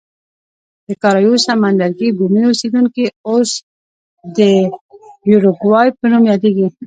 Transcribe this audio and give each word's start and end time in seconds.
د 0.87 0.87
کارایوس 1.01 1.41
سمندرګي 1.47 2.09
بومي 2.17 2.41
اوسېدونکي 2.47 3.05
اوس 3.29 3.49
د 4.37 4.39
یوروګوای 5.31 5.87
په 5.97 6.05
نوم 6.11 6.23
یادېږي. 6.31 6.67